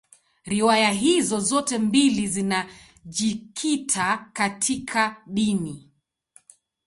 [0.45, 5.89] Riwaya hizi zote mbili zinajikita katika dini.